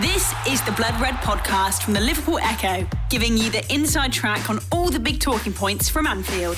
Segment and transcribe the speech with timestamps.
[0.00, 4.48] This is the Blood Red podcast from the Liverpool Echo, giving you the inside track
[4.48, 6.56] on all the big talking points from Anfield.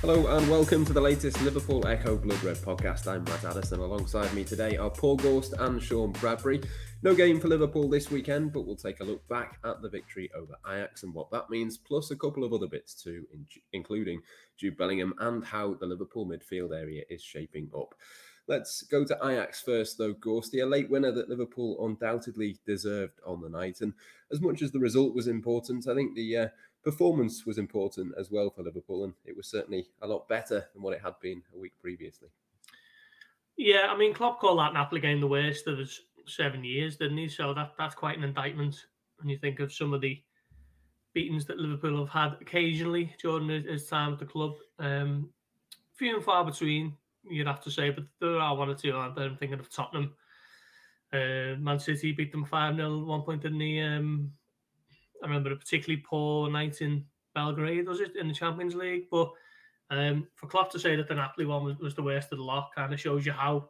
[0.00, 3.06] Hello and welcome to the latest Liverpool Echo Blood Red podcast.
[3.06, 3.78] I'm Matt Addison.
[3.78, 6.60] Alongside me today are Paul Gorst and Sean Bradbury.
[7.04, 10.28] No game for Liverpool this weekend, but we'll take a look back at the victory
[10.34, 13.24] over Ajax and what that means, plus a couple of other bits too,
[13.72, 14.20] including
[14.56, 17.94] Jude Bellingham and how the Liverpool midfield area is shaping up.
[18.46, 20.62] Let's go to Ajax first, though, Gorsty.
[20.62, 23.80] A late winner that Liverpool undoubtedly deserved on the night.
[23.80, 23.94] And
[24.30, 26.48] as much as the result was important, I think the uh,
[26.82, 29.04] performance was important as well for Liverpool.
[29.04, 32.28] And it was certainly a lot better than what it had been a week previously.
[33.56, 37.18] Yeah, I mean, Klopp called that Napoli game the worst of his seven years, didn't
[37.18, 37.28] he?
[37.28, 38.76] So that that's quite an indictment
[39.18, 40.20] when you think of some of the
[41.14, 44.54] beatings that Liverpool have had occasionally during his time at the club.
[44.78, 45.30] Um,
[45.94, 46.96] few and far between
[47.28, 49.26] you'd have to say, but there are one or two there.
[49.26, 50.12] I'm thinking of Tottenham.
[51.12, 53.80] Uh, Man City beat them 5 0 one point, in the.
[53.80, 54.32] Um,
[55.22, 59.04] I remember a particularly poor night in Belgrade, was it, in the Champions League?
[59.10, 59.30] But
[59.90, 62.44] um, for Klopp to say that the Napoli one was, was the worst of the
[62.44, 63.68] lot kind of shows you how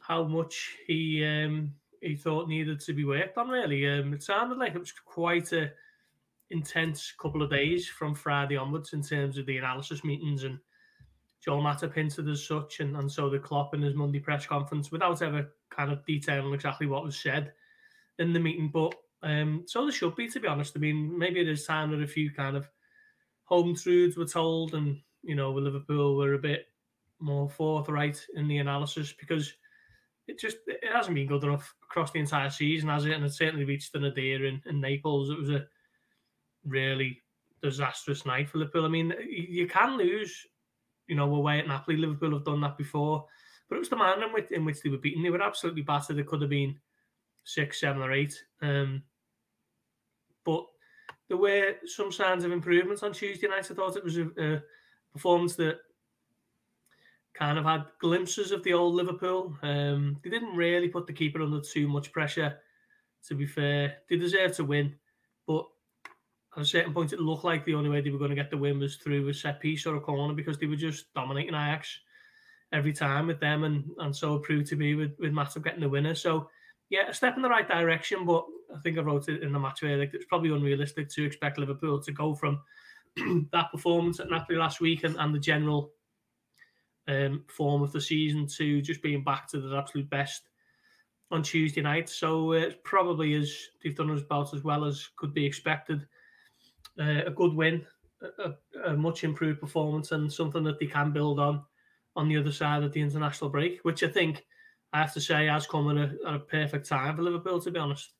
[0.00, 3.48] how much he um, he thought needed to be worked on.
[3.48, 5.72] Really, um, it sounded like it was quite a
[6.50, 10.58] intense couple of days from Friday onwards in terms of the analysis meetings and
[11.46, 14.90] Joel Matip hinted as such, and, and so the Klopp in his Monday press conference
[14.90, 17.52] without ever kind of detailing exactly what was said
[18.18, 18.68] in the meeting.
[18.72, 20.72] But um, so there should be, to be honest.
[20.76, 22.68] I mean, maybe it is time that a few kind of
[23.44, 26.66] home truths were told, and you know, with Liverpool were a bit
[27.20, 29.54] more forthright in the analysis because
[30.26, 33.12] it just it hasn't been good enough across the entire season, has it?
[33.12, 35.30] And it certainly reached an nadir in, in Naples.
[35.30, 35.66] It was a
[36.64, 37.22] really
[37.62, 38.84] disastrous night for Liverpool.
[38.84, 40.44] I mean, you can lose
[41.08, 41.96] you know, away at Napoli.
[41.96, 43.26] Liverpool have done that before,
[43.68, 45.22] but it was the manner in which, in which they were beaten.
[45.22, 46.18] They were absolutely battered.
[46.18, 46.76] It could have been
[47.44, 48.34] six, seven, or eight.
[48.62, 49.02] Um,
[50.44, 50.66] but
[51.28, 53.68] there were some signs of improvement on Tuesday night.
[53.70, 54.62] I thought it was a, a
[55.12, 55.78] performance that
[57.34, 59.56] kind of had glimpses of the old Liverpool.
[59.62, 62.58] Um, they didn't really put the keeper under too much pressure.
[63.28, 64.94] To be fair, they deserve to win,
[66.56, 68.50] at a certain point, it looked like the only way they were going to get
[68.50, 71.54] the win was through a set piece or a corner because they were just dominating
[71.54, 72.00] Ajax
[72.72, 75.80] every time with them, and and so it proved to be with with Matip getting
[75.80, 76.14] the winner.
[76.14, 76.48] So
[76.88, 78.44] yeah, a step in the right direction, but
[78.74, 81.58] I think I wrote it in the match where like, it's probably unrealistic to expect
[81.58, 82.60] Liverpool to go from
[83.52, 85.92] that performance at Napoli last week and, and the general
[87.08, 90.48] um, form of the season to just being back to the absolute best
[91.30, 92.08] on Tuesday night.
[92.08, 96.06] So uh, it probably is they've done about as well as could be expected
[97.00, 97.84] uh, a good win,
[98.22, 98.52] a,
[98.84, 101.62] a, much improved performance, and something that they can build on
[102.14, 104.44] on the other side of the international break, which I think
[104.92, 107.70] I have to say has come at a, at a perfect time for Liverpool, to
[107.70, 108.10] be honest.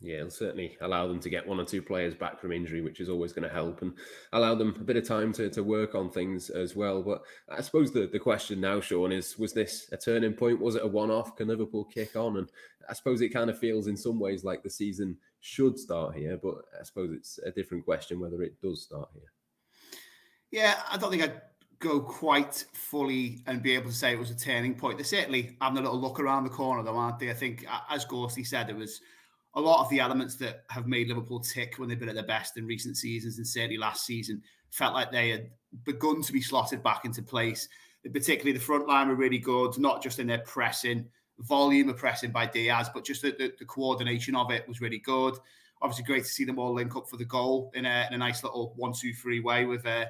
[0.00, 3.00] Yeah, it'll certainly allow them to get one or two players back from injury, which
[3.00, 3.94] is always going to help and
[4.32, 7.02] allow them a bit of time to, to work on things as well.
[7.02, 10.60] But I suppose the, the question now, Sean, is was this a turning point?
[10.60, 11.34] Was it a one off?
[11.34, 12.36] Can Liverpool kick on?
[12.36, 12.48] And
[12.88, 16.38] I suppose it kind of feels in some ways like the season should start here,
[16.42, 19.32] but I suppose it's a different question whether it does start here.
[20.50, 21.40] Yeah, I don't think I'd
[21.78, 24.98] go quite fully and be able to say it was a turning point.
[24.98, 27.30] They're certainly having a little look around the corner, though, aren't they?
[27.30, 29.00] I think, as Gorsty said, it was
[29.54, 32.24] a lot of the elements that have made Liverpool tick when they've been at their
[32.24, 35.50] best in recent seasons and certainly last season felt like they had
[35.84, 37.68] begun to be slotted back into place.
[38.12, 41.06] Particularly the front line were really good, not just in their pressing,
[41.40, 44.98] volume of pressing by Diaz, but just the, the, the coordination of it was really
[44.98, 45.34] good.
[45.80, 48.18] Obviously, great to see them all link up for the goal in a, in a
[48.18, 50.06] nice little one-two-three way with uh,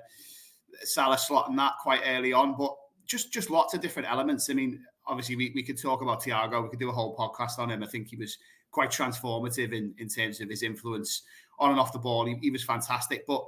[0.82, 2.56] Salah slotting that quite early on.
[2.56, 2.74] But
[3.06, 4.48] just just lots of different elements.
[4.48, 6.62] I mean, obviously, we, we could talk about Thiago.
[6.62, 7.82] We could do a whole podcast on him.
[7.82, 8.38] I think he was
[8.70, 11.22] quite transformative in, in terms of his influence
[11.58, 12.26] on and off the ball.
[12.26, 13.26] He, he was fantastic.
[13.26, 13.44] But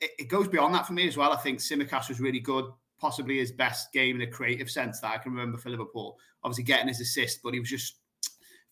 [0.00, 1.32] it, it, goes beyond that for me as well.
[1.32, 2.66] I think Tsimikas was really good,
[3.02, 6.16] possibly his best game in a creative sense that I can remember for Liverpool.
[6.44, 7.96] Obviously, getting his assist, but he was just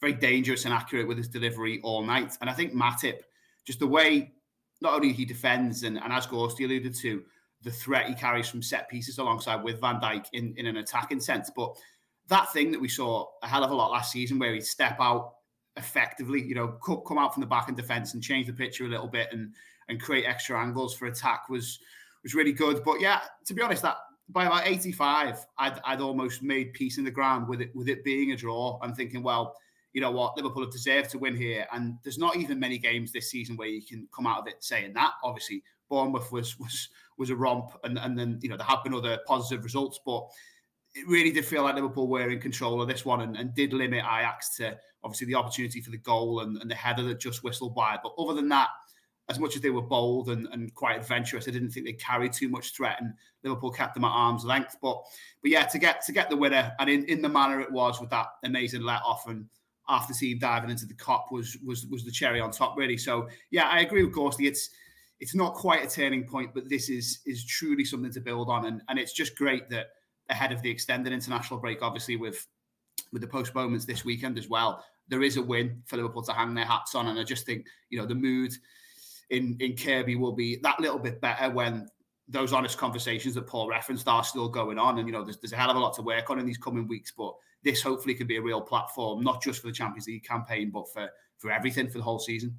[0.01, 2.39] very dangerous and accurate with his delivery all night.
[2.41, 3.19] And I think Matip,
[3.67, 4.33] just the way
[4.81, 7.23] not only he defends, and, and as Gorsty alluded to,
[7.63, 11.21] the threat he carries from set pieces alongside with Van Dijk in, in an attacking
[11.21, 11.51] sense.
[11.55, 11.77] But
[12.29, 14.97] that thing that we saw a hell of a lot last season where he'd step
[15.01, 15.35] out
[15.77, 18.89] effectively, you know, come out from the back and defense and change the picture a
[18.89, 19.53] little bit and
[19.89, 21.81] and create extra angles for attack was
[22.23, 22.83] was really good.
[22.85, 23.97] But yeah, to be honest, that
[24.33, 28.05] by about 85, I'd, I'd almost made peace in the ground with it with it
[28.05, 28.79] being a draw.
[28.83, 29.57] I'm thinking, well,
[29.93, 33.13] you know what, Liverpool have deserved to win here, and there's not even many games
[33.13, 35.13] this season where you can come out of it saying that.
[35.25, 36.89] Obviously, Bournemouth was was
[37.19, 40.27] was a romp, and and then you know there have been other positive results, but
[40.95, 43.73] it really did feel like Liverpool were in control of this one and, and did
[43.73, 47.45] limit Ajax to obviously the opportunity for the goal and, and the header that just
[47.45, 47.97] whistled by.
[48.03, 48.69] But other than that,
[49.31, 52.33] as much as they were bold and, and quite adventurous, I didn't think they carried
[52.33, 54.77] too much threat, and Liverpool kept them at arm's length.
[54.83, 55.01] But
[55.41, 58.01] but yeah, to get to get the winner and in, in the manner it was
[58.01, 59.47] with that amazing let off and
[59.89, 62.97] after team diving into the Kop was was was the cherry on top, really.
[62.97, 64.47] So yeah, I agree with Gorsty.
[64.47, 64.71] It's
[65.21, 68.67] it's not quite a turning point, but this is is truly something to build on,
[68.67, 69.87] and and it's just great that
[70.29, 72.47] ahead of the extended international break, obviously with
[73.13, 76.55] with the postponements this weekend as well, there is a win for Liverpool to hang
[76.55, 78.53] their hats on, and I just think you know the mood
[79.31, 81.89] in in Kirkby will be that little bit better when
[82.29, 84.99] those honest conversations that Paul referenced are still going on.
[84.99, 86.59] And you know, there's, there's a hell of a lot to work on in these
[86.59, 87.35] coming weeks, but
[87.65, 90.91] this hopefully can be a real platform, not just for the Champions League campaign, but
[90.93, 92.57] for for everything for the whole season.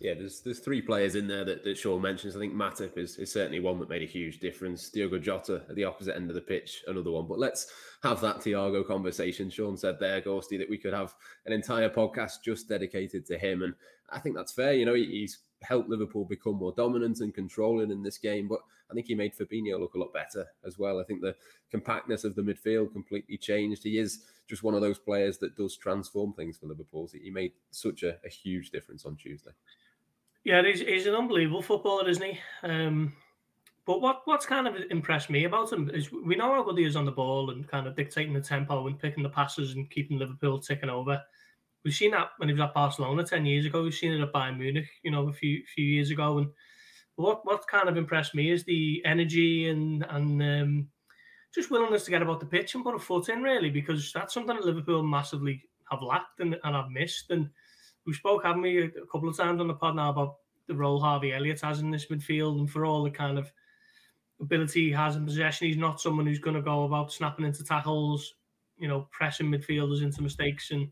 [0.00, 2.34] Yeah, there's there's three players in there that, that Sean mentions.
[2.34, 4.88] I think Matip is, is certainly one that made a huge difference.
[4.88, 7.26] Diogo Jota at the opposite end of the pitch, another one.
[7.26, 7.70] But let's
[8.02, 9.50] have that Thiago conversation.
[9.50, 13.62] Sean said there, Gorsty, that we could have an entire podcast just dedicated to him.
[13.62, 13.74] And
[14.08, 14.72] I think that's fair.
[14.72, 18.48] You know, he's helped Liverpool become more dominant and controlling in this game.
[18.48, 18.60] But
[18.90, 21.00] I think he made Fabinho look a lot better as well.
[21.00, 21.36] I think the
[21.70, 23.82] compactness of the midfield completely changed.
[23.82, 27.08] He is just one of those players that does transform things for Liverpool.
[27.12, 29.52] He made such a, a huge difference on Tuesday.
[30.44, 32.38] Yeah, he's, he's an unbelievable footballer, isn't he?
[32.62, 33.12] Um,
[33.86, 36.84] but what what's kind of impressed me about him is we know how good he
[36.84, 39.90] is on the ball and kind of dictating the tempo and picking the passes and
[39.90, 41.20] keeping Liverpool ticking over.
[41.84, 43.82] We've seen that when he was at Barcelona ten years ago.
[43.82, 46.38] We've seen it at Bayern Munich, you know, a few few years ago.
[46.38, 46.48] And
[47.16, 50.88] what what kind of impressed me is the energy and and um,
[51.54, 54.34] just willingness to get about the pitch and put a foot in, really, because that's
[54.34, 57.30] something that Liverpool massively have lacked and, and have missed.
[57.30, 57.48] And
[58.06, 60.36] we spoke, haven't we, a couple of times on the pod now about
[60.68, 63.50] the role Harvey Elliott has in this midfield and for all the kind of
[64.40, 65.66] ability he has in possession.
[65.66, 68.34] He's not someone who's going to go about snapping into tackles,
[68.78, 70.88] you know, pressing midfielders into mistakes and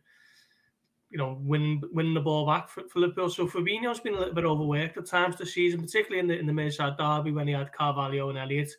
[1.10, 3.30] you know, win winning the ball back for, for Liverpool.
[3.30, 6.46] So Fabinho's been a little bit overworked at times this season, particularly in the in
[6.46, 8.70] the Merseyside derby when he had Carvalho and Elliott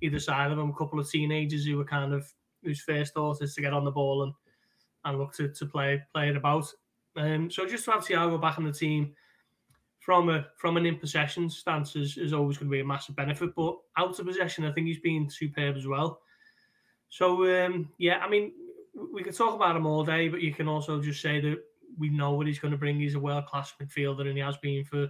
[0.00, 0.70] either side of him.
[0.70, 2.32] A couple of teenagers who were kind of
[2.62, 4.32] whose first thought is to get on the ball and
[5.04, 6.72] and look to, to play play it about.
[7.16, 9.12] Um, so just to have Thiago back in the team
[10.00, 13.16] from a from an in possession stance is, is always going to be a massive
[13.16, 13.54] benefit.
[13.54, 16.20] But out of possession, I think he's been superb as well.
[17.10, 18.52] So um, yeah, I mean,
[19.12, 21.62] we could talk about him all day, but you can also just say that
[21.98, 22.98] we know what he's going to bring.
[22.98, 25.08] He's a world class midfielder, and he has been for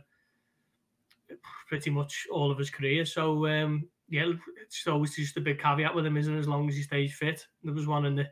[1.69, 3.05] pretty much all of his career.
[3.05, 4.33] So um, yeah,
[4.63, 6.39] it's always just a big caveat with him, isn't it?
[6.39, 7.47] As long as he stays fit.
[7.63, 8.29] There was one in the,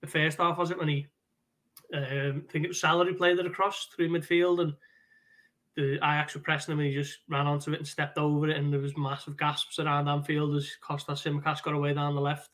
[0.00, 1.06] the first half, was it, when he
[1.94, 4.74] um, I think it was Salah who played it across through midfield, and
[5.76, 8.56] the Ajax were pressing him, and he just ran onto it and stepped over it,
[8.56, 12.50] and there was massive gasps around Anfield as Kostas Tsimikas got away down the left.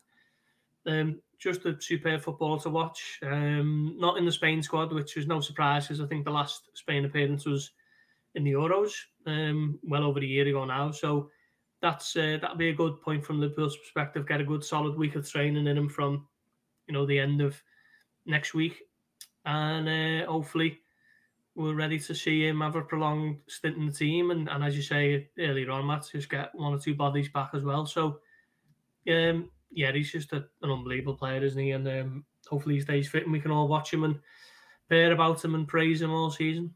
[0.86, 3.18] Um, just a superb football to watch.
[3.22, 6.70] Um, not in the Spain squad, which was no surprise because I think the last
[6.74, 7.72] Spain appearance was
[8.34, 8.92] in the Euros,
[9.26, 10.90] um, well over a year ago now.
[10.90, 11.30] So
[11.80, 14.28] that's uh, that'll be a good point from Liverpool's perspective.
[14.28, 16.26] Get a good solid week of training in him from,
[16.86, 17.60] you know, the end of
[18.24, 18.82] next week,
[19.44, 20.78] and uh, hopefully
[21.54, 24.30] we're ready to see him have a prolonged stint in the team.
[24.30, 27.50] And, and as you say earlier on, Matt, just get one or two bodies back
[27.52, 27.84] as well.
[27.84, 28.20] So,
[29.08, 31.72] um, yeah, he's just a, an unbelievable player, isn't he?
[31.72, 34.18] And um, hopefully he stays fit and we can all watch him and
[34.88, 36.74] bear about him and praise him all season.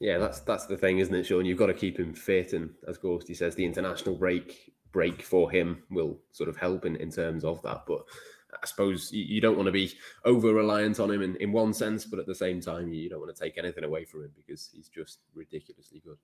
[0.00, 1.44] Yeah, that's that's the thing, isn't it, Sean?
[1.44, 5.50] You've got to keep him fit, and as Gorsty says, the international break break for
[5.50, 7.84] him will sort of help in, in terms of that.
[7.86, 8.02] But
[8.52, 9.92] I suppose you, you don't want to be
[10.24, 13.20] over reliant on him in, in one sense, but at the same time, you don't
[13.20, 16.18] want to take anything away from him because he's just ridiculously good.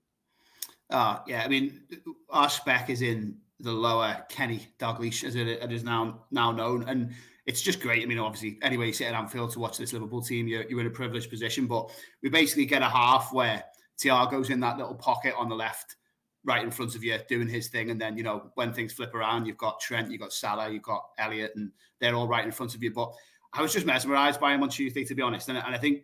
[0.91, 1.83] Uh, yeah, I mean,
[2.31, 6.85] our spec is in the lower Kenny Dalglish, as it, it is now now known,
[6.89, 7.13] and
[7.47, 8.03] it's just great.
[8.03, 10.81] I mean, obviously, anyway, you sit at Anfield to watch this Liverpool team, you're, you're
[10.81, 11.91] in a privileged position, but
[12.23, 13.65] we basically get a half where
[13.99, 15.97] Thiago's in that little pocket on the left,
[16.45, 19.15] right in front of you, doing his thing, and then you know when things flip
[19.15, 22.53] around, you've got Trent, you've got Salah, you've got Elliott, and they're all right in
[22.53, 22.93] front of you.
[22.93, 23.13] But
[23.53, 26.03] I was just mesmerised by him on Tuesday, to be honest, and, and I think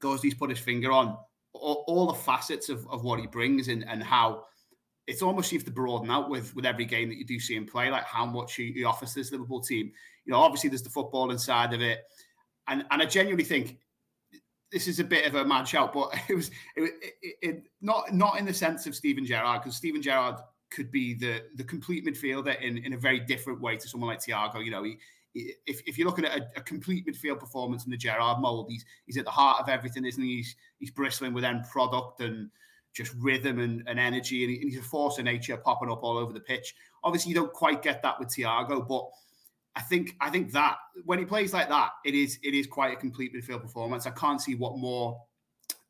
[0.00, 1.16] Gorsty's put his finger on
[1.52, 4.44] all, all the facets of, of what he brings and, and how
[5.10, 7.56] it's almost you have to broaden out with with every game that you do see
[7.56, 9.90] him play, like how much he, he offers this Liverpool team.
[10.24, 12.04] You know, obviously there's the football inside of it,
[12.68, 13.78] and and I genuinely think
[14.70, 18.14] this is a bit of a mad shout, but it was it, it, it not
[18.14, 20.36] not in the sense of Steven Gerrard because Steven Gerrard
[20.70, 24.20] could be the the complete midfielder in in a very different way to someone like
[24.20, 24.64] Thiago.
[24.64, 24.98] You know, he.
[25.32, 28.84] If, if you're looking at a, a complete midfield performance in the Gerrard mold, he's
[29.06, 30.38] he's at the heart of everything, isn't he?
[30.38, 32.50] He's he's bristling with end product and
[32.92, 36.32] just rhythm and, and energy, and, he's a force of nature popping up all over
[36.32, 36.74] the pitch.
[37.04, 39.08] Obviously, you don't quite get that with Thiago, but
[39.76, 42.92] I think I think that when he plays like that, it is it is quite
[42.92, 44.06] a complete midfield performance.
[44.06, 45.20] I can't see what more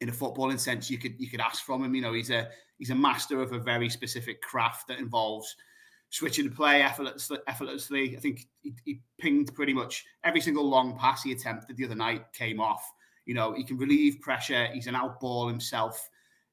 [0.00, 1.94] in a footballing sense you could you could ask from him.
[1.94, 5.56] You know, he's a he's a master of a very specific craft that involves
[6.10, 7.38] switching the play effortlessly.
[7.46, 8.16] effortlessly.
[8.16, 11.94] I think he, he, pinged pretty much every single long pass he attempted the other
[11.94, 12.82] night came off.
[13.26, 14.66] You know, he can relieve pressure.
[14.72, 16.08] He's an outball himself,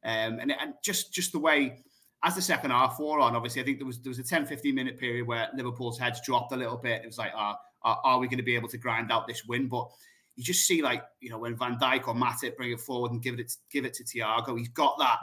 [0.08, 1.84] um, and, and just just the way
[2.24, 4.46] as the second half wore on, obviously, I think there was there was a 10,
[4.46, 7.04] 15 minute period where Liverpool's heads dropped a little bit.
[7.04, 9.46] It was like, uh, are, are we going to be able to grind out this
[9.46, 9.68] win?
[9.68, 9.88] But
[10.36, 13.22] you just see, like, you know, when Van Dijk or Matip bring it forward and
[13.22, 15.20] give it give it to Thiago, he's got that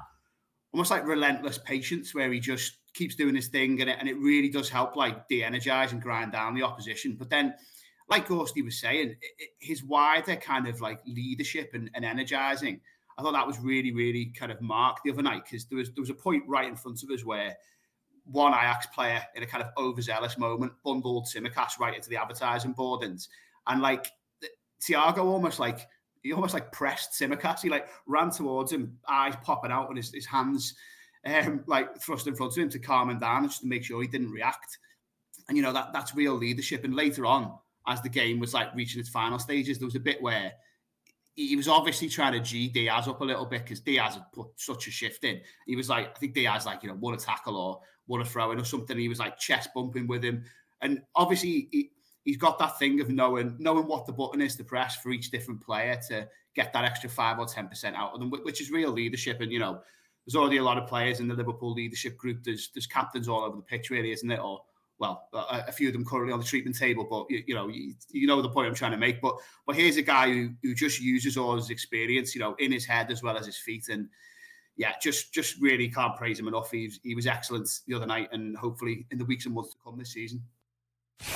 [0.72, 4.18] almost like relentless patience where he just keeps doing his thing and it, and it
[4.18, 7.16] really does help, like, de energize and grind down the opposition.
[7.18, 7.54] But then,
[8.08, 9.16] like Gorsty was saying,
[9.60, 12.80] his wider kind of like leadership and, and energizing
[13.16, 15.92] I thought that was really, really kind of marked the other night because there was
[15.92, 17.56] there was a point right in front of us where
[18.24, 22.72] one Ajax player in a kind of overzealous moment bundled Tsimikas right into the advertising
[22.72, 23.26] board and
[23.66, 24.10] and like
[24.82, 25.86] Thiago almost like
[26.22, 27.60] he almost like pressed Tsimikas.
[27.60, 30.74] He like ran towards him, eyes popping out, and his, his hands
[31.26, 34.00] um, like thrust in front of him to calm him down, just to make sure
[34.00, 34.78] he didn't react.
[35.48, 36.84] And you know that that's real leadership.
[36.84, 37.56] And later on,
[37.86, 40.52] as the game was like reaching its final stages, there was a bit where
[41.36, 44.48] he was obviously trying to G Diaz up a little bit because Diaz had put
[44.56, 45.40] such a shift in.
[45.66, 48.24] He was like, I think Diaz like, you know, won a tackle or won a
[48.24, 48.96] throw in or something.
[48.96, 50.44] He was like chest bumping with him.
[50.80, 51.90] And obviously he,
[52.24, 55.30] he's got that thing of knowing knowing what the button is to press for each
[55.30, 58.70] different player to get that extra five or ten percent out of them, which is
[58.70, 59.40] real leadership.
[59.40, 59.80] And you know,
[60.24, 62.44] there's already a lot of players in the Liverpool leadership group.
[62.44, 64.40] There's there's captains all over the pitch, really, isn't it?
[64.40, 64.60] Or
[64.98, 67.68] well, a, a, few of them currently on the treatment table, but you, you know,
[67.68, 69.20] you, you, know the point I'm trying to make.
[69.20, 69.36] But
[69.66, 72.86] but here's a guy who who just uses all his experience, you know, in his
[72.86, 74.08] head as well as his feet, and
[74.76, 76.70] yeah, just just really can't praise him enough.
[76.70, 79.76] He he was excellent the other night, and hopefully in the weeks and months to
[79.84, 80.42] come this season.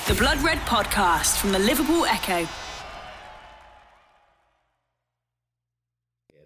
[0.07, 2.47] The Blood Red Podcast from the Liverpool Echo.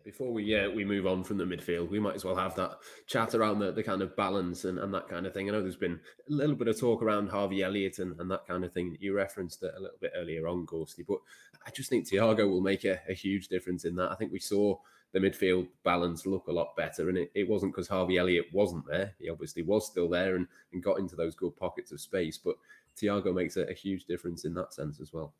[0.03, 2.77] Before we uh, we move on from the midfield, we might as well have that
[3.07, 5.49] chat around the, the kind of balance and, and that kind of thing.
[5.49, 8.47] I know there's been a little bit of talk around Harvey Elliott and, and that
[8.47, 8.97] kind of thing.
[8.99, 11.19] You referenced a little bit earlier on, Gorsty, but
[11.65, 14.11] I just think Thiago will make a, a, huge difference in that.
[14.11, 14.77] I think we saw
[15.13, 18.85] the midfield balance look a lot better, and it, it wasn't because Harvey Elliott wasn't
[18.87, 19.13] there.
[19.19, 22.55] He obviously was still there and, and got into those good pockets of space, but
[23.01, 25.33] Thiago makes a, a huge difference in that sense as well.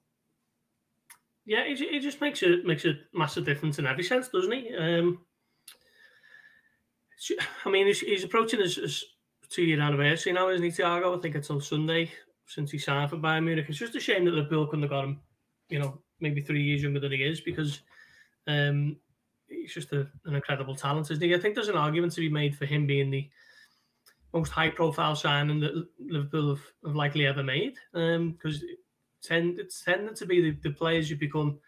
[1.46, 4.76] Yeah, it, it just makes a makes a massive difference in every sense, doesn't he?
[4.76, 5.20] Um,
[7.66, 9.04] I mean, he's, he's approaching his, his
[9.50, 11.18] two year anniversary now, isn't he, Thiago?
[11.18, 12.12] I think it's on Sunday
[12.46, 13.66] since he signed for Bayern Munich.
[13.70, 15.20] It's just a shame that the Bill couldn't have got him,
[15.70, 17.82] you know, maybe three years younger than he is because
[18.48, 18.98] um,
[19.48, 21.36] he's just a, an incredible talent, isn't he?
[21.36, 23.30] I think there's an argument to be made for him being the
[24.34, 28.68] most high profile signing that Liverpool have, have likely ever made because um,
[29.24, 31.60] tend tended to be the, the players who become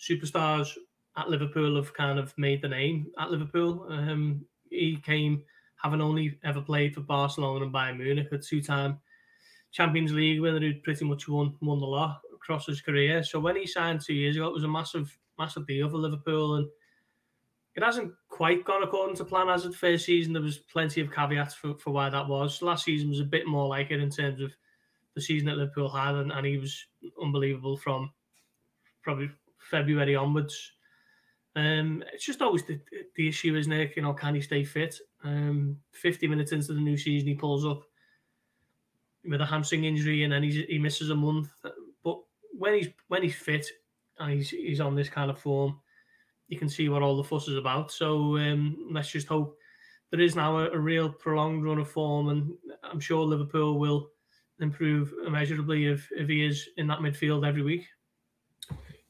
[0.00, 0.76] superstars
[1.16, 3.86] at Liverpool have kind of made the name at Liverpool.
[3.88, 5.42] Um, he came
[5.76, 8.98] having only ever played for Barcelona and Bayern Munich, a two-time
[9.72, 13.22] Champions League winner who pretty much won won the lot across his career.
[13.22, 16.56] So when he signed two years ago, it was a massive massive deal for Liverpool,
[16.56, 16.68] and
[17.74, 20.32] it hasn't quite gone according to plan as the first season.
[20.32, 22.60] There was plenty of caveats for, for why that was.
[22.60, 24.52] Last season was a bit more like it in terms of
[25.14, 26.86] the season that Liverpool had, and, and he was
[27.22, 28.10] unbelievable from
[29.02, 29.30] probably
[29.70, 30.72] February onwards.
[31.54, 32.80] Um, it's just always the,
[33.16, 33.92] the issue, isn't it?
[33.96, 34.96] You know, can he stay fit?
[35.22, 37.82] Um, 50 minutes into the new season, he pulls up
[39.24, 41.50] with a hamstring injury, and then he's, he misses a month.
[42.02, 42.18] But
[42.52, 43.66] when he's when he's fit
[44.18, 45.78] and he's he's on this kind of form,
[46.48, 47.92] you can see what all the fuss is about.
[47.92, 49.56] So um, let's just hope
[50.10, 52.52] there is now a, a real prolonged run of form, and
[52.82, 54.10] I'm sure Liverpool will
[54.62, 57.86] improve immeasurably if, if he is in that midfield every week.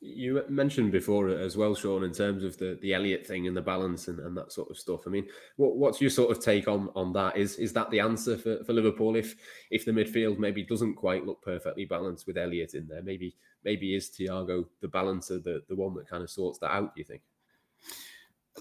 [0.05, 3.63] You mentioned before as well, Sean, in terms of the, the Elliott thing and the
[3.63, 5.03] balance and, and that sort of stuff.
[5.07, 7.37] I mean, what, what's your sort of take on on that?
[7.37, 9.37] Is is that the answer for, for Liverpool if
[9.71, 13.03] if the midfield maybe doesn't quite look perfectly balanced with Elliott in there?
[13.03, 16.97] Maybe maybe is Thiago the balancer, the, the one that kind of sorts that out,
[16.97, 17.23] do you think?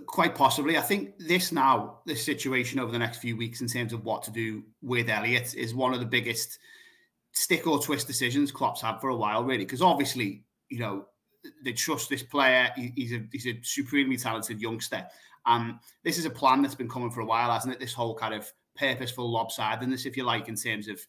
[0.05, 0.77] Quite possibly.
[0.77, 4.21] I think this now, this situation over the next few weeks in terms of what
[4.23, 6.59] to do with Elliott is one of the biggest
[7.33, 11.05] stick or twist decisions Klopp's had for a while, really, because obviously, you know,
[11.63, 12.69] they trust this player.
[12.75, 15.05] he's a he's a supremely talented youngster,
[15.45, 17.79] and this is a plan that's been coming for a while, hasn't it?
[17.79, 20.99] This whole kind of purposeful lopsidedness, if you like, in terms of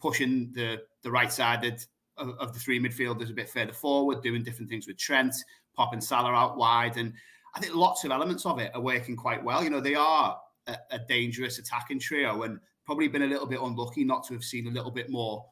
[0.00, 1.84] pushing the the right sided
[2.16, 5.34] of, of the three midfielders a bit further forward, doing different things with Trent,
[5.74, 7.12] popping Salah out wide, and
[7.54, 9.64] I think lots of elements of it are working quite well.
[9.64, 13.60] You know, they are a, a dangerous attacking trio, and probably been a little bit
[13.60, 15.44] unlucky not to have seen a little bit more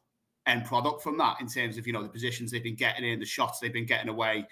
[0.48, 3.20] end product from that in terms of you know the positions they've been getting in,
[3.20, 4.46] the shots they've been getting away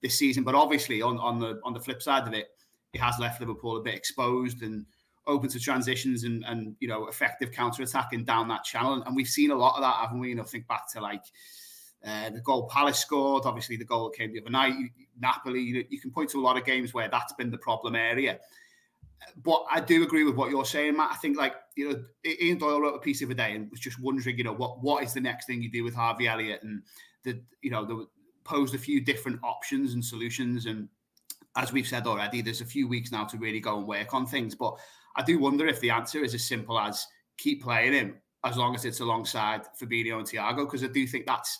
[0.00, 0.42] this season.
[0.42, 2.48] But obviously, on on the on the flip side of it,
[2.92, 4.86] it has left Liverpool a bit exposed and
[5.28, 9.02] open to transitions and and you know effective counter attacking down that channel.
[9.02, 10.30] And we've seen a lot of that, haven't we?
[10.30, 11.24] You know, think back to like.
[12.04, 14.74] Uh, the goal Palace scored, obviously the goal that came the other night.
[15.20, 17.94] Napoli, you, you can point to a lot of games where that's been the problem
[17.94, 18.40] area
[19.42, 21.10] but I do agree with what you're saying, Matt.
[21.12, 23.80] I think like you know, Ian Doyle wrote a piece the other day and was
[23.80, 26.62] just wondering, you know, what what is the next thing you do with Harvey Elliott,
[26.62, 26.82] and
[27.24, 28.06] the you know, the
[28.44, 30.88] posed a few different options and solutions, and
[31.56, 34.26] as we've said already, there's a few weeks now to really go and work on
[34.26, 34.54] things.
[34.54, 34.74] But
[35.16, 38.74] I do wonder if the answer is as simple as keep playing him as long
[38.74, 41.58] as it's alongside Fabinho and Thiago, because I do think that's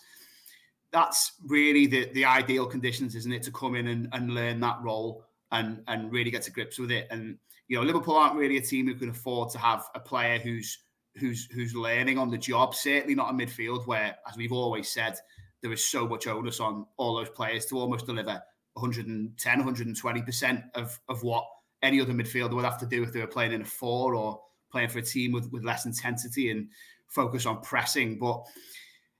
[0.91, 4.77] that's really the the ideal conditions, isn't it, to come in and, and learn that
[4.81, 7.07] role and and really get to grips with it.
[7.09, 10.39] And you know, Liverpool aren't really a team who can afford to have a player
[10.39, 10.77] who's
[11.15, 12.75] who's who's learning on the job.
[12.75, 15.15] Certainly not a midfield where, as we've always said,
[15.61, 18.41] there is so much onus on all those players to almost deliver
[18.73, 21.45] 110, 120 percent of of what
[21.81, 24.41] any other midfielder would have to do if they were playing in a four or
[24.71, 26.67] playing for a team with, with less intensity and
[27.07, 28.17] focus on pressing.
[28.17, 28.43] But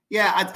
[0.08, 0.52] yeah,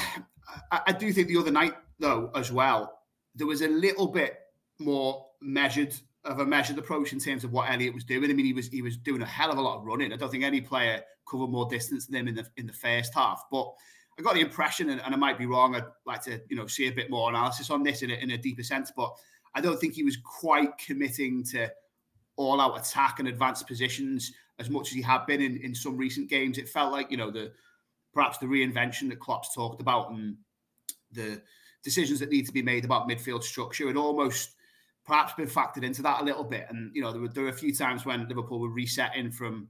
[0.73, 2.99] I, I do think the other night though as well
[3.35, 4.39] there was a little bit
[4.79, 5.95] more measured
[6.29, 8.31] of a measured approach in terms of what Elliott was doing.
[8.31, 10.13] I mean, he was he was doing a hell of a lot of running.
[10.13, 13.15] I don't think any player covered more distance than him in the in the first
[13.15, 13.45] half.
[13.51, 13.73] But
[14.19, 15.75] I got the impression, and, and I might be wrong.
[15.75, 18.33] I'd like to you know see a bit more analysis on this in a, in
[18.33, 18.93] a deeper sense.
[18.95, 19.17] But
[19.55, 21.73] I don't think he was quite committing to
[22.37, 25.97] all out attack and advanced positions as much as he had been in, in some
[25.97, 26.59] recent games.
[26.59, 27.53] It felt like you know the
[28.13, 30.37] perhaps the reinvention that Klopp's talked about and
[31.13, 31.41] the
[31.83, 33.89] decisions that need to be made about midfield structure.
[33.89, 34.57] It almost
[35.09, 36.67] perhaps been factored into that a little bit.
[36.69, 39.69] And you know, there were, there were a few times when Liverpool were resetting from,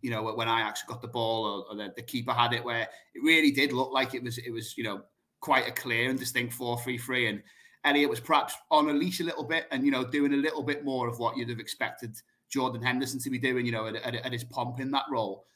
[0.00, 2.82] you know, when Ajax got the ball or, or the, the, keeper had it, where
[2.82, 5.02] it really did look like it was it was you know
[5.40, 7.42] quite a clear and distinct four three three, and
[7.84, 10.62] Elliott was perhaps on a leash a little bit and you know doing a little
[10.62, 12.16] bit more of what you'd have expected
[12.48, 15.46] Jordan Henderson to be doing, you know, at, at, at his pomp in that role.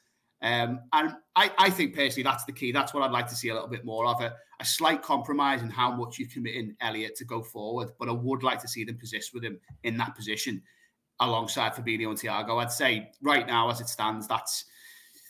[0.45, 2.71] Um, and I, I, think personally that's the key.
[2.71, 5.63] That's what I'd like to see a little bit more of a, a slight compromise
[5.63, 7.93] in how much you commit in Elliott to go forward.
[7.99, 10.63] But I would like to see them persist with him in that position
[11.21, 12.61] alongside Fabinho and Thiago.
[12.61, 14.67] I'd say right now, as it stands, that's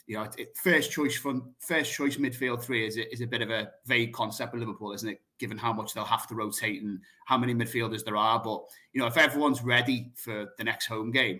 [0.05, 3.49] you know it, first choice from first choice midfield three is is a bit of
[3.49, 5.21] a vague concept for Liverpool, isn't it?
[5.39, 8.99] Given how much they'll have to rotate and how many midfielders there are, but you
[8.99, 11.39] know if everyone's ready for the next home game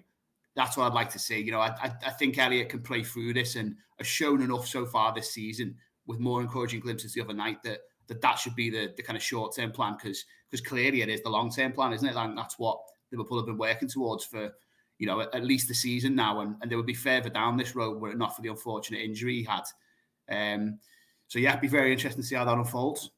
[0.55, 1.39] that's what I'd like to see.
[1.39, 4.67] You know, I, I, I think Elliott can play through this and has shown enough
[4.67, 5.75] so far this season
[6.07, 9.17] with more encouraging glimpses the other night that that, that should be the, the kind
[9.17, 12.15] of short term plan because because clearly it is the long term plan, isn't it?
[12.15, 12.79] And that's what
[13.11, 14.51] Liverpool have been working towards for
[14.97, 17.57] you know at, at least the season now, and, and they would be further down
[17.57, 19.63] this road were it not for the unfortunate injury he had.
[20.29, 20.79] Um,
[21.27, 23.09] so yeah, it'd be very interesting to see how that unfolds.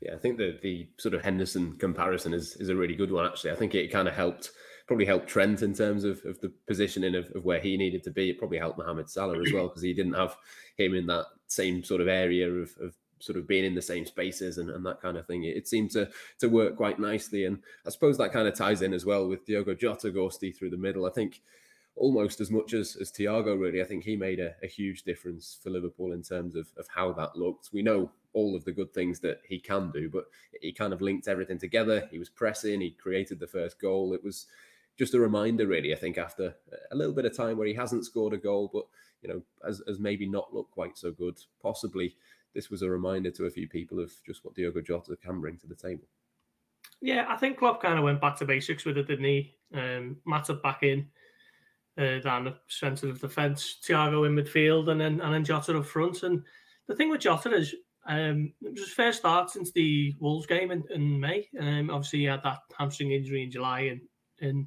[0.00, 3.26] Yeah, I think the the sort of Henderson comparison is is a really good one.
[3.26, 4.50] Actually, I think it kind of helped
[4.88, 8.10] probably helped Trent in terms of, of the positioning of, of where he needed to
[8.10, 8.30] be.
[8.30, 10.36] It probably helped Mohamed Salah as well because he didn't have
[10.76, 14.06] him in that same sort of area of, of sort of being in the same
[14.06, 15.44] spaces and, and that kind of thing.
[15.44, 17.44] It, it, seemed to to work quite nicely.
[17.44, 20.70] And I suppose that kind of ties in as well with Diogo Jota Gorsty through
[20.70, 21.04] the middle.
[21.04, 21.42] I think
[21.98, 23.82] almost as much as, as Thiago, really.
[23.82, 27.12] I think he made a, a huge difference for Liverpool in terms of, of how
[27.12, 27.70] that looked.
[27.72, 30.26] We know all of the good things that he can do, but
[30.60, 32.08] he kind of linked everything together.
[32.10, 34.14] He was pressing, he created the first goal.
[34.14, 34.46] It was
[34.98, 35.92] just a reminder, really.
[35.92, 36.54] I think after
[36.90, 38.84] a little bit of time where he hasn't scored a goal, but
[39.22, 42.16] you know, as, as maybe not looked quite so good, possibly
[42.54, 45.56] this was a reminder to a few people of just what Diogo Jota can bring
[45.58, 46.08] to the table.
[47.00, 49.54] Yeah, I think Klopp kind of went back to basics with it, didn't he?
[49.72, 51.06] Um, Matip back in
[51.98, 55.86] uh, down the centre of defence, Thiago in midfield, and then and then Jota up
[55.86, 56.22] front.
[56.22, 56.42] And
[56.86, 57.74] the thing with Jota is,
[58.06, 61.48] um, it was his first start since the Wolves game in, in May.
[61.60, 64.00] Um, obviously, he had that hamstring injury in July, and
[64.40, 64.66] in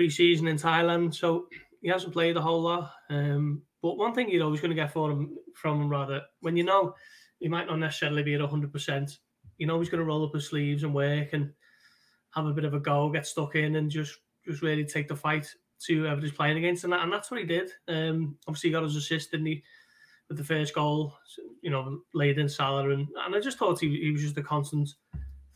[0.00, 1.44] pre-season in Thailand, so
[1.82, 2.90] he hasn't played a whole lot.
[3.10, 6.56] Um, but one thing you're always going to get for him from him, rather, when
[6.56, 6.94] you know
[7.38, 9.18] he might not necessarily be at 100%,
[9.58, 11.52] you know he's going to roll up his sleeves and work and
[12.30, 14.16] have a bit of a go, get stuck in, and just
[14.48, 15.46] just really take the fight
[15.80, 17.70] to whoever he's playing against, and, that, and that's what he did.
[17.86, 19.62] Um, obviously, he got his assist, didn't he,
[20.30, 21.12] with the first goal,
[21.60, 24.42] you know, laid in Salah, and, and I just thought he, he was just a
[24.42, 24.88] constant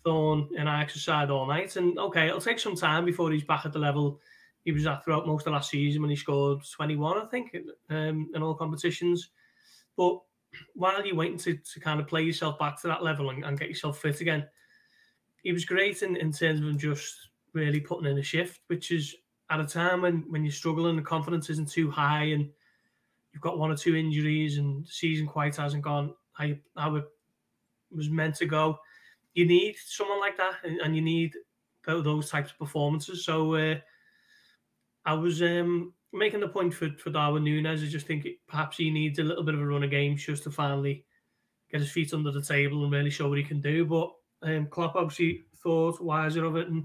[0.04, 1.76] thorn in Ajax's side all night.
[1.76, 4.20] And okay, it'll take some time before he's back at the level
[4.64, 7.56] he was throughout most of last season when he scored 21, I think,
[7.90, 9.30] um, in all competitions.
[9.96, 10.20] But
[10.74, 13.58] while you're waiting to, to kind of play yourself back to that level and, and
[13.58, 14.46] get yourself fit again,
[15.42, 17.14] he was great in, in terms of just
[17.52, 19.14] really putting in a shift, which is
[19.50, 22.48] at a time when, when you're struggling, the confidence isn't too high and
[23.32, 27.04] you've got one or two injuries and the season quite hasn't gone how, how it
[27.90, 28.78] was meant to go.
[29.34, 31.34] You need someone like that, and, and you need
[31.86, 33.24] those types of performances.
[33.24, 33.76] So uh,
[35.04, 37.82] I was um, making the point for, for Darwin Nunez.
[37.82, 40.24] I just think it, perhaps he needs a little bit of a run of games
[40.24, 41.04] just to finally
[41.70, 43.84] get his feet under the table and really show what he can do.
[43.84, 44.12] But
[44.42, 46.84] um, Klopp obviously thought wiser of it and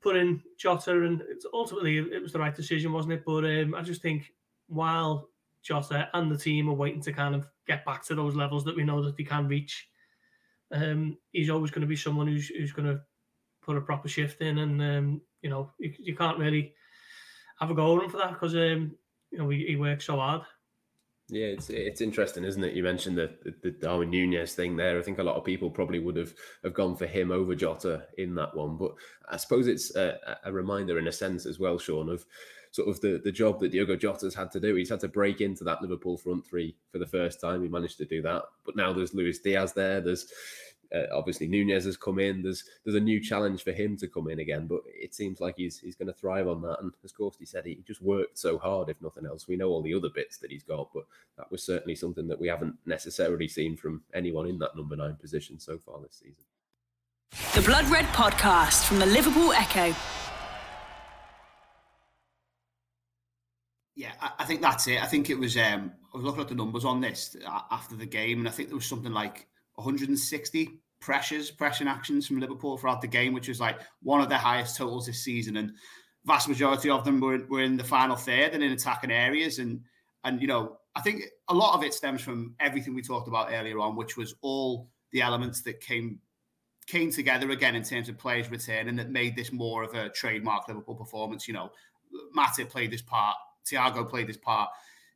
[0.00, 3.24] put in Jota, and it's ultimately it was the right decision, wasn't it?
[3.24, 4.32] But um, I just think
[4.68, 5.28] while
[5.62, 8.76] Jota and the team are waiting to kind of get back to those levels that
[8.76, 9.88] we know that they can reach,
[10.72, 13.00] um, he's always going to be someone who's who's going to
[13.62, 16.74] put a proper shift in, and um, you know you, you, can't really
[17.60, 18.92] have a go on for that because um,
[19.30, 20.42] you know he, he works so hard.
[21.28, 22.74] Yeah, it's it's interesting, isn't it?
[22.74, 24.98] You mentioned the, the Darwin Nunez thing there.
[24.98, 28.04] I think a lot of people probably would have, have gone for him over Jota
[28.18, 28.76] in that one.
[28.76, 28.92] But
[29.30, 32.26] I suppose it's a, a reminder, in a sense, as well, Sean, of
[32.72, 34.74] sort of the, the job that Diogo Jota's had to do.
[34.74, 37.62] He's had to break into that Liverpool front three for the first time.
[37.62, 38.42] He managed to do that.
[38.66, 40.02] But now there's Luis Diaz there.
[40.02, 40.26] There's
[40.94, 42.42] uh, obviously Nunez has come in.
[42.42, 45.56] There's there's a new challenge for him to come in again, but it seems like
[45.56, 46.80] he's he's going to thrive on that.
[46.80, 48.88] And as course he said, he just worked so hard.
[48.88, 51.04] If nothing else, we know all the other bits that he's got, but
[51.36, 55.16] that was certainly something that we haven't necessarily seen from anyone in that number nine
[55.16, 56.44] position so far this season.
[57.54, 59.94] The Blood Red Podcast from the Liverpool Echo.
[63.96, 65.02] Yeah, I, think that's it.
[65.02, 65.56] I think it was.
[65.56, 68.50] Um, I was looking at the numbers on this uh, after the game, and I
[68.50, 73.48] think there was something like 160 pressures, pressing actions from Liverpool throughout the game, which
[73.48, 75.58] was like one of the highest totals this season.
[75.58, 75.72] And
[76.24, 79.58] vast majority of them were, were in the final third and in attacking areas.
[79.58, 79.82] And
[80.24, 83.52] and you know, I think a lot of it stems from everything we talked about
[83.52, 86.18] earlier on, which was all the elements that came
[86.86, 90.66] came together again in terms of players returning that made this more of a trademark
[90.68, 91.46] Liverpool performance.
[91.46, 91.70] You know,
[92.36, 93.36] Matip played this part,
[93.70, 94.70] Thiago played this part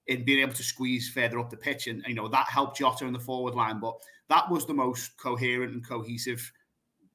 [0.07, 3.07] in being able to squeeze further up the pitch, and you know that helped Jota
[3.07, 3.81] in the forward line.
[3.81, 3.95] But
[4.29, 6.53] that was the most coherent and cohesive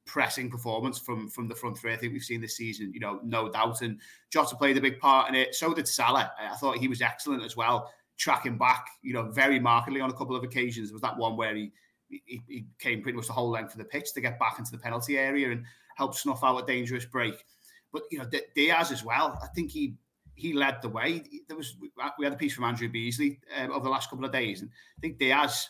[0.06, 3.20] pressing performance from from the front three I think we've seen this season, you know,
[3.24, 3.82] no doubt.
[3.82, 4.00] And
[4.30, 5.56] Jota played a big part in it.
[5.56, 6.32] So did Salah.
[6.40, 10.14] I thought he was excellent as well, tracking back, you know, very markedly on a
[10.14, 10.92] couple of occasions.
[10.92, 11.72] Was that one where he,
[12.10, 14.72] he, he came pretty much the whole length of the pitch to get back into
[14.72, 17.46] the penalty area and help snuff out a dangerous break.
[17.92, 19.40] But you know, Diaz as well.
[19.42, 19.96] I think he
[20.36, 21.24] he led the way.
[21.48, 21.76] There was
[22.18, 24.72] we had a piece from Andrew Beasley uh, over the last couple of days, and
[24.98, 25.70] I think Diaz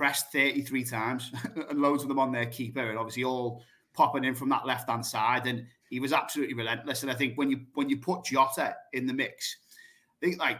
[0.00, 1.30] pressed 33 times
[1.68, 4.88] and loads of them on their keeper and obviously all popping in from that left
[4.88, 7.02] hand side and he was absolutely relentless.
[7.02, 9.58] And I think when you when you put Jota in the mix
[10.10, 10.58] I think like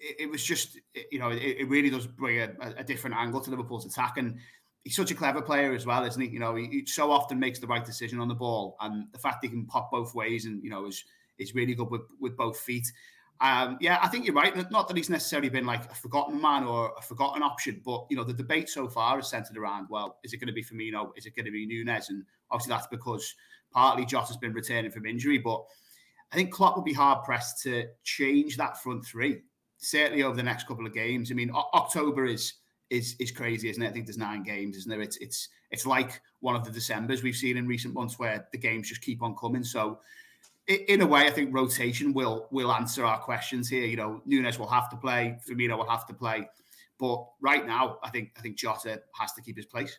[0.00, 0.80] it, it was just
[1.12, 4.16] you know it, it really does bring a, a, different angle to Liverpool's attack.
[4.16, 4.38] And
[4.82, 6.28] he's such a clever player as well isn't he?
[6.28, 9.18] You know he, he, so often makes the right decision on the ball and the
[9.18, 11.04] fact he can pop both ways and you know is
[11.36, 12.90] is really good with, with both feet
[13.44, 14.56] um, yeah, I think you're right.
[14.70, 18.16] Not that he's necessarily been like a forgotten man or a forgotten option, but you
[18.16, 21.10] know the debate so far is centered around well, is it going to be Firmino?
[21.14, 22.08] Is it going to be Nunez?
[22.08, 23.34] And obviously that's because
[23.70, 25.62] partly Jota's been returning from injury, but
[26.32, 29.42] I think Klopp will be hard pressed to change that front three.
[29.76, 31.30] Certainly over the next couple of games.
[31.30, 32.54] I mean, o- October is
[32.88, 33.88] is is crazy, isn't it?
[33.88, 35.02] I think there's nine games, isn't there?
[35.02, 38.58] It's it's it's like one of the December's we've seen in recent months where the
[38.58, 39.64] games just keep on coming.
[39.64, 39.98] So
[40.66, 43.84] in a way, I think rotation will will answer our questions here.
[43.84, 46.48] You know, Nunez will have to play, Firmino will have to play,
[46.98, 49.98] but right now, I think I think Jota has to keep his place.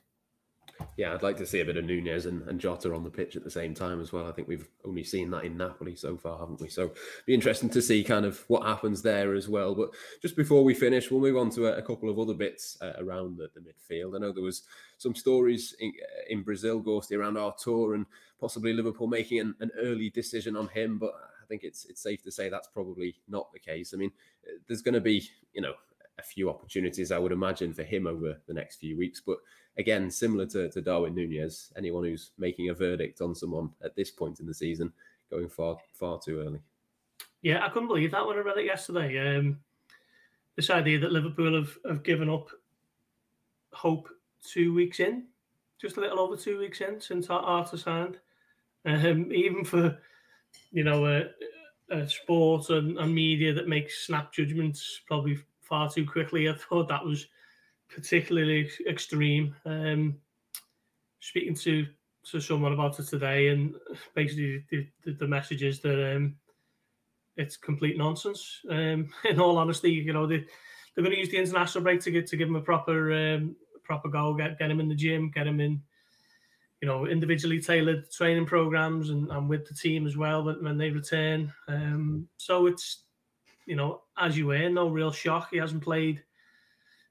[0.97, 3.35] Yeah, I'd like to see a bit of Nunez and, and Jota on the pitch
[3.35, 4.27] at the same time as well.
[4.27, 6.69] I think we've only seen that in Napoli so far, haven't we?
[6.69, 9.75] So it'd be interesting to see kind of what happens there as well.
[9.75, 9.89] But
[10.21, 12.93] just before we finish, we'll move on to a, a couple of other bits uh,
[12.97, 14.15] around the, the, midfield.
[14.15, 14.63] I know there was
[14.97, 15.93] some stories in,
[16.29, 18.05] in Brazil, Gorsty, around Arthur and
[18.39, 22.23] possibly Liverpool making an, an early decision on him, but I think it's it's safe
[22.23, 23.93] to say that's probably not the case.
[23.93, 24.11] I mean,
[24.67, 25.73] there's going to be you know
[26.17, 29.21] a few opportunities, I would imagine, for him over the next few weeks.
[29.25, 29.38] But
[29.77, 34.11] again, similar to, to Darwin Nunez, anyone who's making a verdict on someone at this
[34.11, 34.91] point in the season
[35.29, 36.59] going far far too early.
[37.41, 39.38] Yeah, I couldn't believe that when I read it yesterday.
[39.38, 39.59] Um,
[40.55, 42.49] this idea that Liverpool have, have given up
[43.73, 44.09] hope
[44.41, 45.25] two weeks in,
[45.79, 48.17] just a little over two weeks in since Arthur signed.
[48.85, 49.97] Um, even for
[50.71, 51.25] you know a,
[51.89, 56.88] a sport and, and, media that makes snap judgments probably far too quickly, I thought
[56.89, 57.27] that was
[57.89, 59.56] particularly extreme.
[59.65, 60.17] Um,
[61.19, 61.86] speaking to
[62.32, 63.76] to someone about it today, and
[64.15, 66.36] basically the, the, the message is that um,
[67.38, 68.62] it's complete nonsense.
[68.69, 70.45] Um, in all honesty, you know they
[70.95, 73.56] they're going to use the international break to get to give him a proper um,
[73.84, 75.82] proper go, get get him in the gym, get him in
[76.82, 80.78] you know, individually tailored training programs and, and with the team as well when, when
[80.78, 81.52] they return.
[81.67, 83.04] Um, so it's
[83.65, 85.50] you know, as you were, no real shock.
[85.52, 86.24] He hasn't played.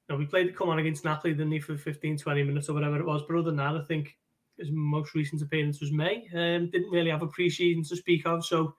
[0.08, 2.98] Know, we played the come on against Napoli, didn't for 15, 20 minutes or whatever
[2.98, 3.22] it was.
[3.26, 4.16] But other than that, I think
[4.58, 6.28] his most recent appearance was May.
[6.34, 8.74] Um, didn't really have a pre-season to speak of, so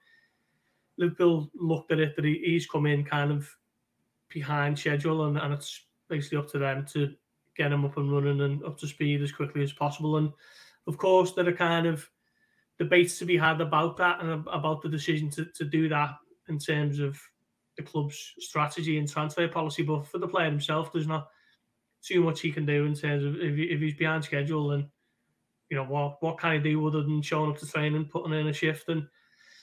[0.98, 3.50] Liverpool looked at it that he, he's come in kind of
[4.30, 7.14] behind schedule, and, and it's basically up to them to
[7.56, 10.18] get him up and running and up to speed as quickly as possible.
[10.18, 10.32] And
[10.88, 12.08] of course, there are kind of
[12.78, 16.16] debates to be had about that and about the decision to, to do that
[16.50, 17.20] in terms of
[17.78, 19.84] the club's strategy and transfer policy.
[19.84, 21.30] But for the player himself, there's not
[22.02, 24.86] too much he can do in terms of if, if he's behind schedule and
[25.70, 28.48] you know what what can he do other than showing up to training, putting in
[28.48, 29.08] a shift and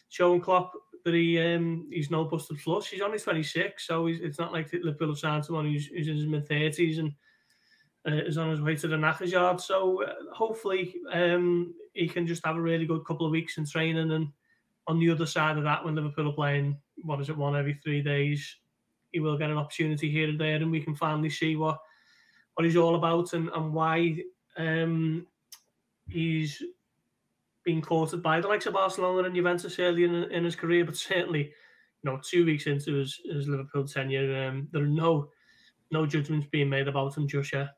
[0.08, 0.72] showing Klopp
[1.04, 2.90] that he um, he's no busted flush.
[2.90, 6.26] He's only 26, so it's not like Liverpool have signed someone who's, who's in his
[6.26, 7.12] mid 30s and
[8.06, 9.60] uh, is on his way to the knackers yard.
[9.60, 13.66] So uh, hopefully um, he can just have a really good couple of weeks in
[13.66, 14.12] training.
[14.12, 14.28] And
[14.86, 17.74] on the other side of that, when Liverpool are playing, what is it, one every
[17.74, 18.56] three days,
[19.12, 21.78] he will get an opportunity here and there, and we can finally see what
[22.54, 24.14] what he's all about and, and why
[24.58, 25.26] um,
[26.08, 26.62] he's
[27.64, 30.96] been courted by the likes of Barcelona and Juventus early in, in his career, but
[30.96, 35.30] certainly, you know, two weeks into his, his Liverpool tenure, um, there are no
[35.90, 37.68] no judgments being made about him just yet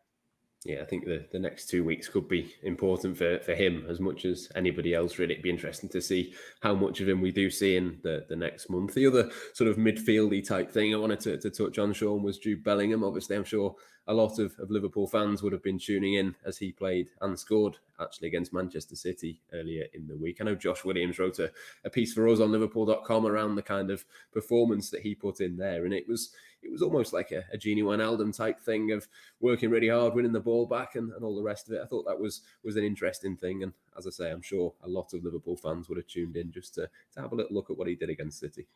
[0.64, 4.00] yeah, I think the, the next two weeks could be important for, for him as
[4.00, 5.18] much as anybody else.
[5.18, 8.24] Really, it'd be interesting to see how much of him we do see in the,
[8.31, 8.94] the next month.
[8.94, 12.38] The other sort of midfieldy type thing I wanted to, to touch on, Sean, was
[12.38, 13.05] Jude Bellingham.
[13.05, 16.59] Obviously, I'm sure a lot of, of Liverpool fans would have been tuning in as
[16.59, 20.38] he played and scored actually against Manchester City earlier in the week.
[20.40, 21.50] I know Josh Williams wrote a,
[21.85, 25.57] a piece for us on Liverpool.com around the kind of performance that he put in
[25.57, 26.33] there, and it was
[26.64, 29.07] it was almost like a, a Gini Wijnaldum type thing of
[29.40, 31.81] working really hard, winning the ball back, and, and all the rest of it.
[31.83, 34.88] I thought that was was an interesting thing, and as I say, I'm sure a
[34.88, 37.70] lot of Liverpool fans would have tuned in just to, to have a little look
[37.70, 38.66] at what he did against City.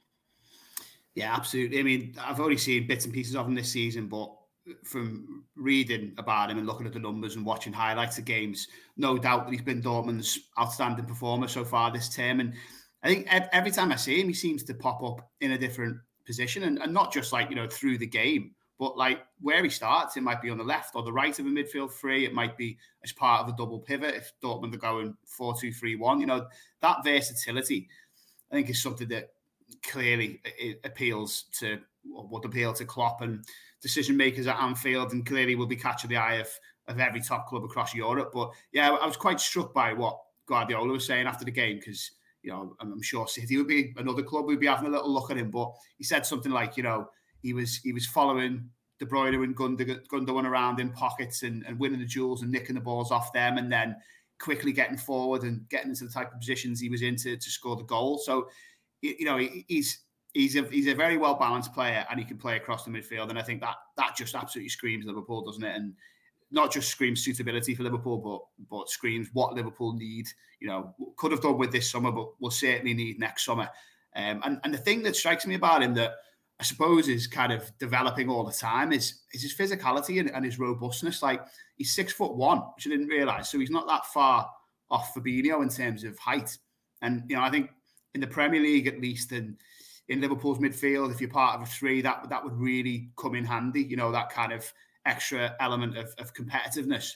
[1.15, 1.81] Yeah, absolutely.
[1.81, 4.33] I mean, I've already seen bits and pieces of him this season, but
[4.85, 9.19] from reading about him and looking at the numbers and watching highlights of games, no
[9.19, 12.41] doubt that he's been Dortmund's outstanding performer so far this term.
[12.41, 12.55] And
[13.03, 15.99] I think every time I see him, he seems to pop up in a different
[16.29, 19.71] position and, and not just like, you know, through the game, but like where he
[19.71, 22.25] starts, it might be on the left or the right of a midfield three.
[22.25, 25.73] It might be as part of a double pivot if Dortmund are going 4 2
[25.73, 26.21] 3 1.
[26.21, 26.47] You know,
[26.81, 27.89] that versatility,
[28.53, 29.31] I think, is something that
[29.83, 30.41] clearly
[30.85, 33.45] appeals to would appeal to Klopp and
[33.83, 36.49] decision makers at Anfield, and clearly will be catching the eye of,
[36.87, 38.31] of every top club across Europe.
[38.33, 42.13] But yeah, I was quite struck by what Guardiola was saying after the game because
[42.43, 45.31] you know, I'm sure City would be another club would be having a little look
[45.31, 45.51] at him.
[45.51, 47.11] But he said something like, you know,
[47.43, 52.01] he was he was following De Bruyne and Gundogan around in pockets and, and winning
[52.01, 53.97] the duels and nicking the balls off them, and then
[54.41, 57.51] quickly getting forward and getting into the type of positions he was in to, to
[57.51, 58.19] score the goal.
[58.19, 58.49] So,
[59.03, 60.01] you know, he's
[60.35, 63.31] he's a he's a very well balanced player and he can play across the midfield.
[63.31, 65.75] And I think that that just absolutely screams Liverpool, doesn't it?
[65.75, 65.95] And
[66.51, 70.27] not just screams suitability for Liverpool, but but screams what Liverpool need.
[70.61, 73.69] You know, could have done with this summer, but will certainly need next summer.
[74.17, 76.13] Um, and and the thing that strikes me about him that
[76.61, 80.45] I suppose is kind of developing all the time is is his physicality and, and
[80.45, 81.23] his robustness.
[81.23, 81.43] Like
[81.77, 84.51] he's six foot one, which I didn't realise, so he's not that far
[84.91, 86.57] off Fabinho in terms of height.
[87.03, 87.71] And you know, I think
[88.15, 89.57] in the Premier League at least, and
[90.09, 93.45] in Liverpool's midfield, if you're part of a three, that that would really come in
[93.45, 93.83] handy.
[93.83, 94.73] You know, that kind of
[95.09, 97.13] extra element of, of competitiveness.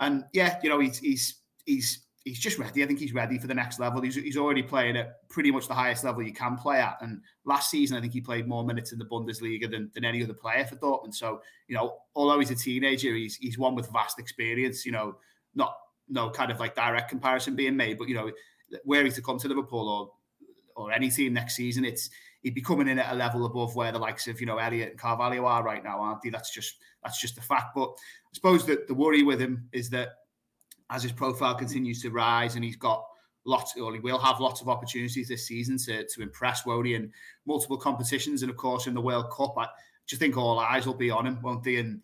[0.00, 2.84] And yeah, you know, he's he's he's he's just ready.
[2.84, 4.02] I think he's ready for the next level.
[4.02, 6.98] He's, he's already playing at pretty much the highest level you can play at.
[7.00, 10.22] And last season, I think he played more minutes in the Bundesliga than, than any
[10.22, 11.14] other player for Dortmund.
[11.14, 14.84] So, you know, although he's a teenager, he's he's one with vast experience.
[14.84, 15.16] You know,
[15.54, 15.74] not
[16.08, 18.30] no kind of like direct comparison being made, but you know,
[18.84, 20.12] were he to come to Liverpool or
[20.78, 22.08] or any team next season, it's
[22.42, 24.90] he'd be coming in at a level above where the likes of you know Elliott
[24.90, 26.30] and Carvalho are right now, aren't they?
[26.30, 27.74] That's just that's just a fact.
[27.74, 30.08] But I suppose that the worry with him is that
[30.90, 33.04] as his profile continues to rise and he's got
[33.44, 37.12] lots, or he will have lots of opportunities this season to to impress Wody in
[37.46, 39.54] multiple competitions and of course in the World Cup.
[39.58, 39.66] I
[40.06, 41.76] just think all eyes will be on him, won't they?
[41.76, 42.00] And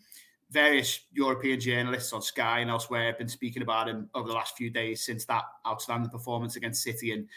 [0.50, 4.56] various European journalists on Sky and elsewhere have been speaking about him over the last
[4.56, 7.28] few days since that outstanding performance against City and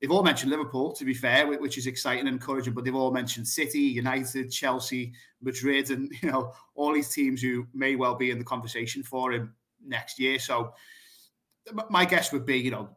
[0.00, 3.10] they've all mentioned Liverpool, to be fair, which is exciting and encouraging, but they've all
[3.10, 8.30] mentioned City, United, Chelsea, Madrid, and you know all these teams who may well be
[8.30, 10.38] in the conversation for him next year.
[10.38, 10.72] So
[11.90, 12.88] my guess would be, you know,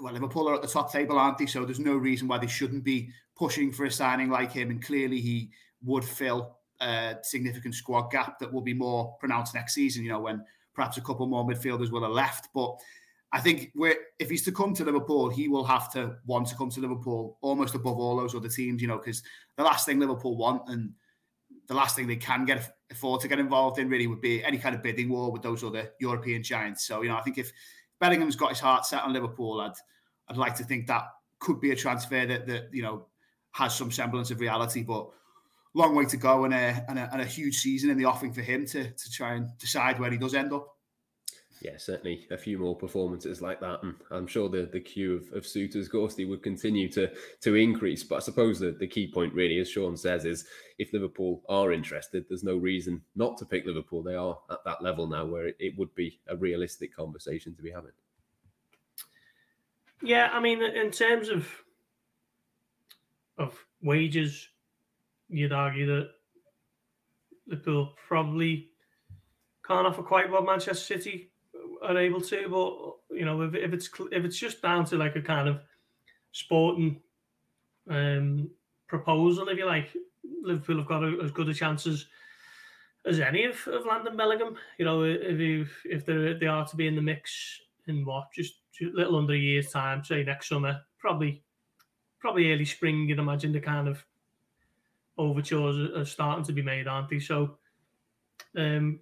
[0.00, 1.46] well, Liverpool are at the top table, aren't they?
[1.46, 4.84] So there's no reason why they shouldn't be pushing for a signing like him, and
[4.84, 5.50] clearly he
[5.84, 10.02] would fill a significant squad gap that will be more pronounced next season.
[10.02, 10.44] You know, when
[10.74, 12.76] perhaps a couple more midfielders will have left, but
[13.32, 13.72] I think
[14.18, 17.36] if he's to come to Liverpool, he will have to want to come to Liverpool
[17.42, 19.22] almost above all those other teams, you know, because
[19.56, 20.92] the last thing Liverpool want and
[21.66, 24.56] the last thing they can get afford to get involved in really would be any
[24.56, 26.86] kind of bidding war with those other European giants.
[26.86, 27.52] So, you know, I think if
[28.00, 29.74] Bellingham's got his heart set on Liverpool, I'd
[30.28, 31.04] I'd like to think that
[31.38, 33.06] could be a transfer that that you know
[33.52, 35.08] has some semblance of reality, but
[35.74, 38.32] long way to go and a, and a, and a huge season in the offing
[38.32, 40.77] for him to to try and decide where he does end up
[41.60, 45.32] yeah, certainly a few more performances like that, and I'm sure the, the queue of,
[45.32, 48.04] of suitors Gorsty would continue to to increase.
[48.04, 50.44] But I suppose the, the key point, really, as Sean says, is
[50.78, 54.02] if Liverpool are interested, there's no reason not to pick Liverpool.
[54.02, 57.62] They are at that level now where it, it would be a realistic conversation to
[57.62, 57.92] be having.
[60.02, 61.48] Yeah, I mean, in terms of
[63.36, 64.48] of wages,
[65.28, 66.10] you'd argue that
[67.46, 68.70] Liverpool probably
[69.66, 71.30] can't offer quite what Manchester City
[71.82, 72.48] are able to.
[72.48, 75.60] But you know, if, if it's if it's just down to like a kind of
[76.32, 77.00] sporting
[77.88, 78.50] um,
[78.86, 79.96] proposal, if you like,
[80.42, 82.06] Liverpool have got a, as good a chance as
[83.06, 84.56] as any of, of landing Bellingham.
[84.78, 88.32] You know, if you, if they they are to be in the mix in what
[88.32, 91.42] just a little under a year's time, say next summer, probably
[92.20, 93.08] probably early spring.
[93.08, 94.04] You'd imagine the kind of
[95.16, 97.18] overtures are starting to be made, aren't they?
[97.18, 97.58] So,
[98.56, 99.00] um,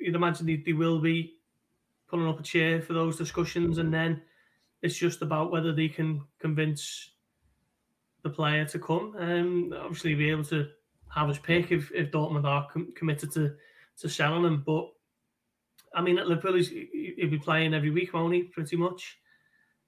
[0.00, 1.33] you'd imagine they, they will be
[2.14, 4.22] pulling up a chair for those discussions, and then
[4.82, 7.10] it's just about whether they can convince
[8.22, 9.16] the player to come.
[9.18, 10.68] Um, obviously, be able to
[11.12, 13.56] have his pick if, if Dortmund are com- committed to
[13.98, 14.62] to selling him.
[14.64, 14.90] But
[15.92, 18.44] I mean, at Liverpool, he'll be playing every week, won't he?
[18.44, 19.18] Pretty much.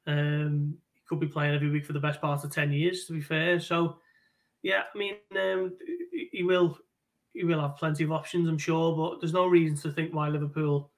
[0.09, 3.13] Um, he could be playing every week for the best part of ten years, to
[3.13, 3.61] be fair.
[3.61, 3.99] So,
[4.63, 5.77] yeah, I mean, um,
[6.33, 6.77] he will
[7.35, 8.97] he will have plenty of options, I'm sure.
[8.97, 10.91] But there's no reason to think why Liverpool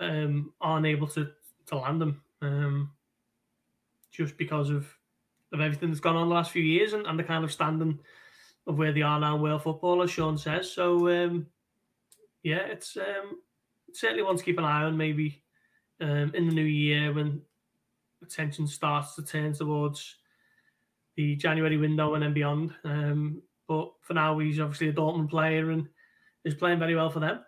[0.00, 1.30] um, aren't able to
[1.66, 2.90] to land them um,
[4.10, 4.86] just because of
[5.52, 7.98] of everything that's gone on the last few years and, and the kind of standing
[8.66, 10.70] of where they are now in world football, as Sean says.
[10.70, 11.46] So um,
[12.42, 13.38] yeah, it's um,
[13.92, 14.96] certainly one to keep an eye on.
[14.96, 15.42] Maybe
[16.00, 17.40] um, in the new year when
[18.22, 20.16] attention starts to turn towards
[21.16, 22.72] the January window and then beyond.
[22.84, 25.88] Um, but for now, he's obviously a Dortmund player and
[26.44, 27.40] is playing very well for them.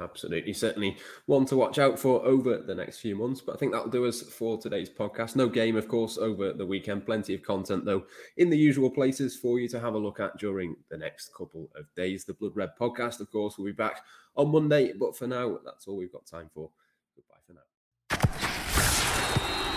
[0.00, 0.52] Absolutely.
[0.52, 3.40] Certainly one to watch out for over the next few months.
[3.40, 5.36] But I think that'll do us for today's podcast.
[5.36, 7.04] No game, of course, over the weekend.
[7.04, 8.04] Plenty of content, though,
[8.38, 11.68] in the usual places for you to have a look at during the next couple
[11.76, 12.24] of days.
[12.24, 14.02] The Blood Red podcast, of course, will be back
[14.36, 14.92] on Monday.
[14.92, 16.70] But for now, that's all we've got time for.
[17.14, 17.60] Goodbye for now.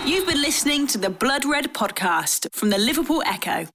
[0.06, 3.66] You've been listening to the Blood Red podcast from the Liverpool Echo.